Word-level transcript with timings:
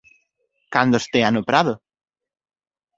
Cando 0.73 0.97
estea 1.01 1.29
no 1.31 1.41
prado. 1.49 1.73